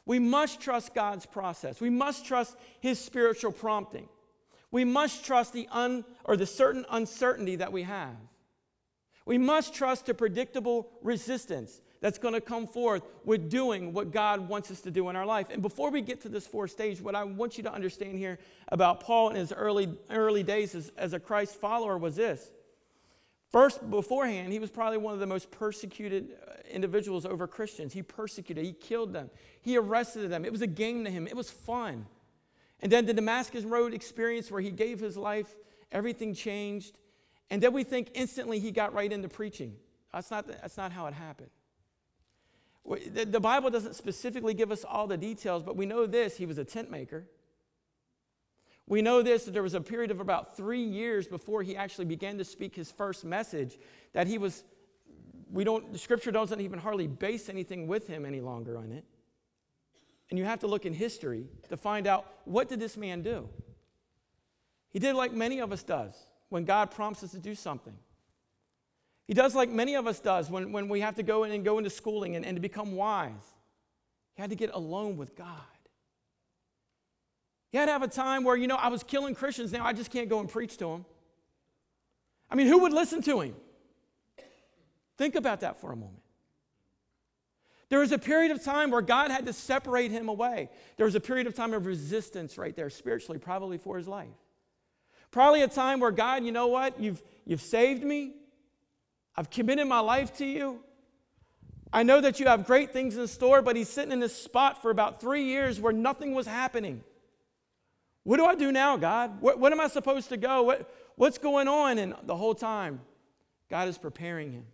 [0.05, 1.79] We must trust God's process.
[1.79, 4.09] We must trust his spiritual prompting.
[4.71, 8.15] We must trust the un or the certain uncertainty that we have.
[9.25, 14.49] We must trust a predictable resistance that's going to come forth with doing what God
[14.49, 15.47] wants us to do in our life.
[15.49, 18.39] And before we get to this fourth stage, what I want you to understand here
[18.67, 22.51] about Paul in his early, early days as, as a Christ follower was this.
[23.53, 27.93] First, beforehand, he was probably one of the most persecuted uh, individuals over Christians.
[27.93, 29.29] He persecuted, he killed them,
[29.61, 30.43] he arrested them.
[30.43, 32.07] It was a game to him, it was fun.
[32.79, 35.55] And then the Damascus Road experience where he gave his life,
[35.91, 36.97] everything changed.
[37.51, 39.75] And then we think instantly he got right into preaching.
[40.11, 41.51] That's not, that's not how it happened.
[43.13, 46.47] The, the Bible doesn't specifically give us all the details, but we know this he
[46.47, 47.27] was a tent maker.
[48.87, 52.05] We know this that there was a period of about three years before he actually
[52.05, 53.77] began to speak his first message
[54.13, 54.63] that he was,
[55.51, 59.05] we don't, the scripture doesn't even hardly base anything with him any longer on it.
[60.29, 63.47] And you have to look in history to find out what did this man do?
[64.89, 66.15] He did like many of us does
[66.49, 67.95] when God prompts us to do something.
[69.27, 71.63] He does like many of us does when, when we have to go in and
[71.63, 73.53] go into schooling and, and to become wise.
[74.35, 75.47] He had to get alone with God.
[77.73, 79.93] He had to have a time where, you know, I was killing Christians, now I
[79.93, 81.05] just can't go and preach to them.
[82.47, 83.55] I mean, who would listen to him?
[85.17, 86.21] Think about that for a moment.
[87.89, 90.69] There was a period of time where God had to separate him away.
[90.97, 94.27] There was a period of time of resistance right there, spiritually, probably for his life.
[95.31, 96.99] Probably a time where God, you know what?
[96.99, 98.35] You've, you've saved me.
[99.35, 100.79] I've committed my life to you.
[101.91, 104.83] I know that you have great things in store, but he's sitting in this spot
[104.83, 107.03] for about three years where nothing was happening.
[108.23, 109.41] What do I do now, God?
[109.41, 110.63] What, what am I supposed to go?
[110.63, 111.97] What, what's going on?
[111.97, 113.01] And the whole time,
[113.69, 114.65] God is preparing him,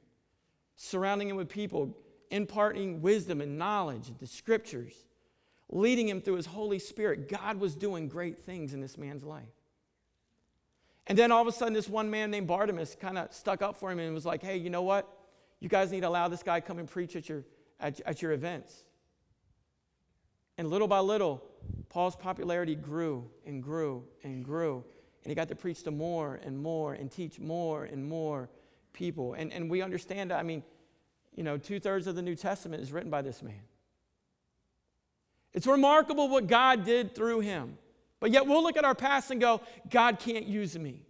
[0.75, 1.97] surrounding him with people,
[2.29, 4.93] imparting wisdom and knowledge, the scriptures,
[5.69, 7.27] leading him through his Holy Spirit.
[7.27, 9.43] God was doing great things in this man's life.
[11.07, 13.77] And then all of a sudden, this one man named Bartimaeus kind of stuck up
[13.77, 15.07] for him and was like, hey, you know what?
[15.59, 17.43] You guys need to allow this guy come and preach at your,
[17.79, 18.83] at, at your events.
[20.59, 21.41] And little by little,
[21.87, 24.83] Paul's popularity grew and grew and grew.
[25.23, 28.49] And he got to preach to more and more and teach more and more
[28.91, 29.35] people.
[29.35, 30.63] And, and we understand, I mean,
[31.33, 33.61] you know, two thirds of the New Testament is written by this man.
[35.53, 37.77] It's remarkable what God did through him.
[38.19, 41.03] But yet we'll look at our past and go, God can't use me.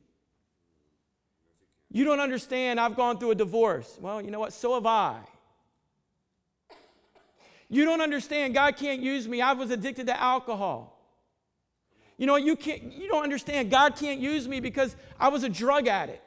[1.89, 3.97] You don't understand, I've gone through a divorce.
[3.99, 4.53] Well, you know what?
[4.53, 5.21] So have I.
[7.69, 9.41] You don't understand, God can't use me.
[9.41, 10.95] I was addicted to alcohol.
[12.17, 15.49] You know, you can't you don't understand, God can't use me because I was a
[15.49, 16.23] drug addict.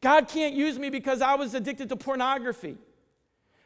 [0.00, 2.76] God can't use me because I was addicted to pornography.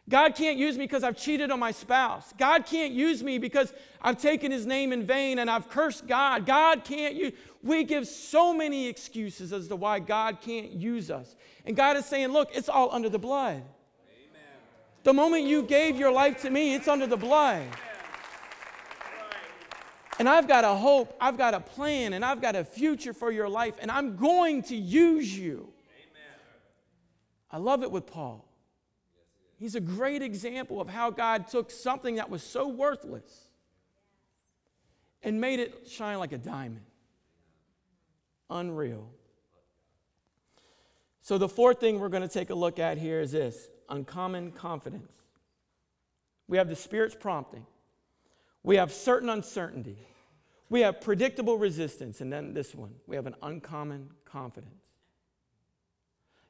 [0.09, 2.33] God can't use me because I've cheated on my spouse.
[2.39, 6.47] God can't use me because I've taken his name in vain and I've cursed God.
[6.47, 7.33] God can't use.
[7.63, 11.35] We give so many excuses as to why God can't use us.
[11.65, 13.63] And God is saying, look, it's all under the blood.
[15.07, 17.63] The moment you gave your life to me, it's under the blood.
[20.19, 23.31] And I've got a hope, I've got a plan, and I've got a future for
[23.31, 25.69] your life, and I'm going to use you.
[27.53, 28.49] I love it with Paul.
[29.61, 33.51] He's a great example of how God took something that was so worthless
[35.23, 36.85] and made it shine like a diamond.
[38.51, 39.09] Unreal.
[41.21, 44.53] So, the fourth thing we're going to take a look at here is this uncommon
[44.53, 45.13] confidence.
[46.49, 47.67] We have the Spirit's prompting,
[48.63, 49.99] we have certain uncertainty,
[50.69, 54.87] we have predictable resistance, and then this one we have an uncommon confidence.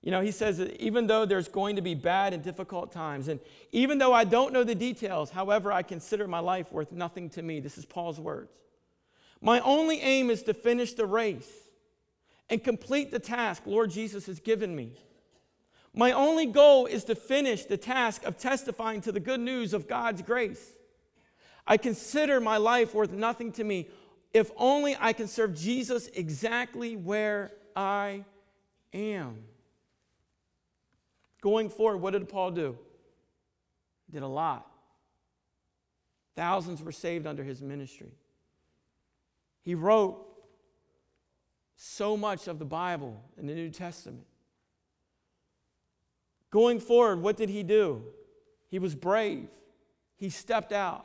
[0.02, 3.26] You know, he says that even though there's going to be bad and difficult times,
[3.26, 3.40] and
[3.72, 7.42] even though I don't know the details, however, I consider my life worth nothing to
[7.42, 7.58] me.
[7.58, 8.52] This is Paul's words.
[9.40, 11.50] My only aim is to finish the race
[12.48, 14.92] and complete the task Lord Jesus has given me.
[15.98, 19.88] My only goal is to finish the task of testifying to the good news of
[19.88, 20.74] God's grace.
[21.66, 23.88] I consider my life worth nothing to me
[24.34, 28.26] if only I can serve Jesus exactly where I
[28.92, 29.38] am.
[31.40, 32.76] Going forward, what did Paul do?
[34.04, 34.70] He did a lot.
[36.34, 38.12] Thousands were saved under his ministry.
[39.62, 40.22] He wrote
[41.76, 44.26] so much of the Bible in the New Testament.
[46.56, 48.02] Going forward, what did he do?
[48.68, 49.50] He was brave.
[50.16, 51.04] He stepped out,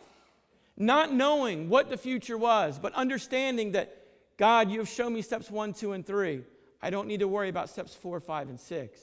[0.78, 3.94] not knowing what the future was, but understanding that
[4.38, 6.44] God, you have shown me steps one, two, and three.
[6.82, 8.98] I don't need to worry about steps four, five, and six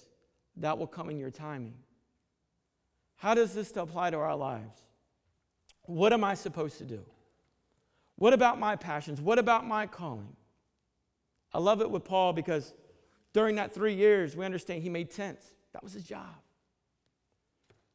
[0.56, 1.74] that will come in your timing.
[3.16, 4.80] How does this apply to our lives?
[5.82, 7.04] What am I supposed to do?
[8.16, 9.20] What about my passions?
[9.20, 10.34] What about my calling?
[11.52, 12.72] I love it with Paul because
[13.34, 15.52] during that three years, we understand he made tents.
[15.72, 16.34] That was his job.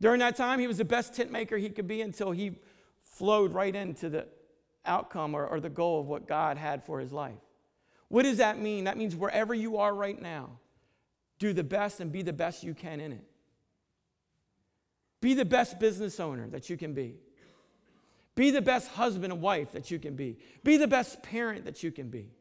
[0.02, 2.60] During that time, he was the best tent maker he could be until he
[3.04, 4.28] flowed right into the
[4.86, 7.40] outcome or, or the goal of what God had for his life.
[8.10, 8.84] What does that mean?
[8.84, 10.60] That means wherever you are right now,
[11.40, 13.24] do the best and be the best you can in it.
[15.22, 17.16] Be the best business owner that you can be.
[18.36, 20.38] Be the best husband and wife that you can be.
[20.64, 22.32] Be the best parent that you can be.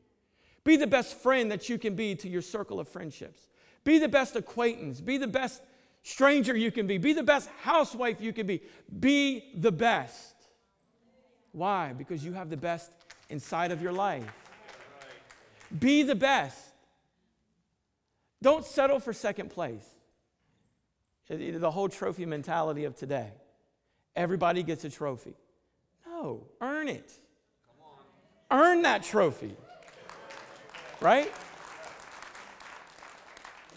[0.64, 3.46] Be the best friend that you can be to your circle of friendships.
[3.84, 5.00] Be the best acquaintance.
[5.00, 5.62] Be the best
[6.02, 6.98] stranger you can be.
[6.98, 8.62] Be the best housewife you can be.
[9.00, 10.34] Be the best.
[11.52, 11.92] Why?
[11.92, 12.90] Because you have the best
[13.28, 14.24] inside of your life.
[15.78, 16.58] Be the best.
[18.40, 19.86] Don't settle for second place.
[21.28, 23.30] The whole trophy mentality of today.
[24.14, 25.34] Everybody gets a trophy.
[26.06, 27.10] No, earn it.
[28.50, 29.56] Earn that trophy.
[31.00, 31.32] Right?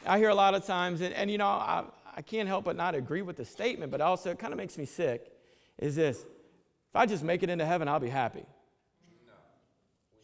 [0.06, 1.84] I hear a lot of times, and, and you know, I,
[2.16, 4.78] I can't help but not agree with the statement, but also it kind of makes
[4.78, 5.32] me sick,
[5.78, 8.46] is this If I just make it into heaven, I'll be happy.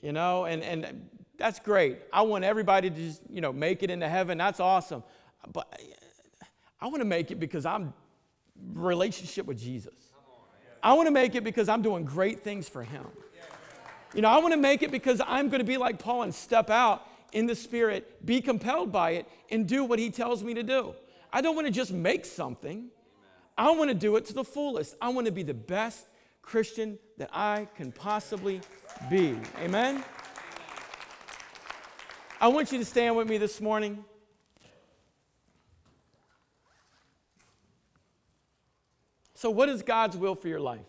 [0.02, 2.00] You know, and, and that's great.
[2.12, 4.38] I want everybody to just, you know, make it into heaven.
[4.38, 5.04] That's awesome.
[5.52, 5.80] But
[6.80, 7.94] I want to make it because I'm
[8.74, 9.94] relationship with Jesus.
[10.84, 13.06] I want to make it because I'm doing great things for him.
[14.14, 16.34] You know, I want to make it because I'm going to be like Paul and
[16.34, 20.54] step out in the Spirit, be compelled by it, and do what he tells me
[20.54, 20.94] to do.
[21.32, 22.90] I don't want to just make something.
[23.58, 24.96] I want to do it to the fullest.
[25.02, 26.08] I want to be the best
[26.42, 28.62] Christian that I can possibly
[29.10, 29.38] be.
[29.60, 30.04] Amen?
[32.40, 34.04] I want you to stand with me this morning.
[39.36, 40.80] So, what is God's will for your life?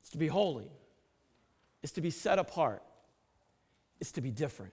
[0.00, 0.70] It's to be holy,
[1.82, 2.82] it's to be set apart,
[4.00, 4.72] it's to be different.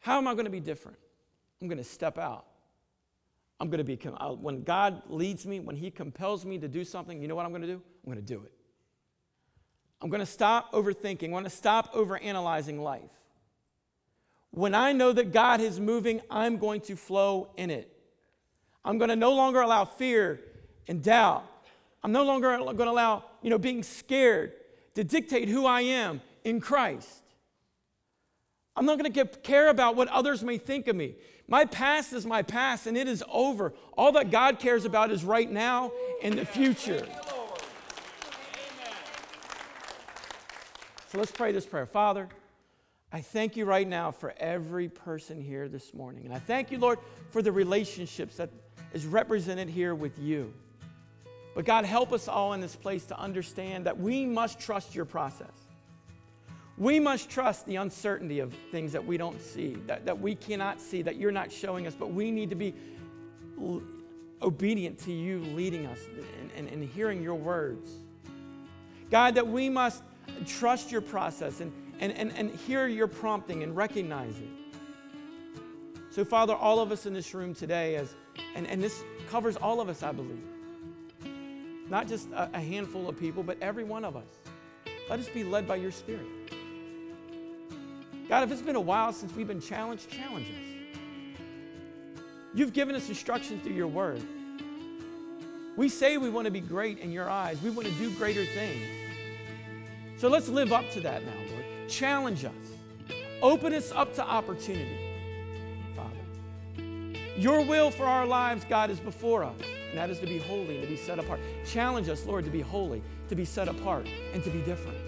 [0.00, 0.98] How am I going to be different?
[1.60, 2.44] I'm going to step out.
[3.60, 3.96] I'm going to be,
[4.40, 7.50] when God leads me, when He compels me to do something, you know what I'm
[7.50, 7.82] going to do?
[8.04, 8.52] I'm going to do it.
[10.00, 11.24] I'm going to stop overthinking.
[11.24, 13.10] I'm going to stop overanalyzing life.
[14.52, 17.92] When I know that God is moving, I'm going to flow in it.
[18.84, 20.40] I'm going to no longer allow fear
[20.86, 21.44] and doubt.
[22.04, 24.52] I'm no longer going to allow, you know, being scared
[24.94, 27.24] to dictate who I am in Christ.
[28.78, 31.16] I'm not going to care about what others may think of me.
[31.48, 33.72] My past is my past and it is over.
[33.96, 35.90] All that God cares about is right now
[36.22, 37.04] and the future.
[41.08, 41.86] So let's pray this prayer.
[41.86, 42.28] Father,
[43.12, 46.26] I thank you right now for every person here this morning.
[46.26, 47.00] And I thank you, Lord,
[47.30, 48.50] for the relationships that
[48.92, 50.54] is represented here with you.
[51.56, 55.04] But God, help us all in this place to understand that we must trust your
[55.04, 55.67] process.
[56.78, 60.80] We must trust the uncertainty of things that we don't see, that, that we cannot
[60.80, 62.72] see, that you're not showing us, but we need to be
[63.60, 63.82] l-
[64.40, 65.98] obedient to you leading us
[66.40, 67.90] and, and, and hearing your words.
[69.10, 70.04] God, that we must
[70.46, 75.62] trust your process and, and, and, and hear your prompting and recognize it.
[76.10, 78.14] So, Father, all of us in this room today, as,
[78.54, 80.44] and, and this covers all of us, I believe,
[81.88, 84.26] not just a, a handful of people, but every one of us,
[85.10, 86.26] let us be led by your Spirit.
[88.28, 91.40] God, if it's been a while since we've been challenged, challenge us.
[92.54, 94.22] You've given us instruction through your word.
[95.76, 98.44] We say we want to be great in your eyes, we want to do greater
[98.44, 98.82] things.
[100.16, 101.88] So let's live up to that now, Lord.
[101.88, 102.52] Challenge us,
[103.40, 104.98] open us up to opportunity,
[105.96, 106.82] Father.
[107.36, 110.74] Your will for our lives, God, is before us, and that is to be holy
[110.74, 111.40] and to be set apart.
[111.64, 114.98] Challenge us, Lord, to be holy, to be set apart, and to be different.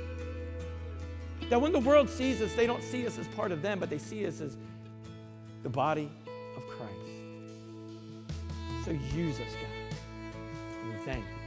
[1.51, 3.91] That when the world sees us, they don't see us as part of them, but
[3.91, 4.57] they see us as
[5.65, 6.09] the body
[6.57, 6.95] of Christ.
[8.85, 9.99] So use us, God.
[10.83, 11.40] And we thank you.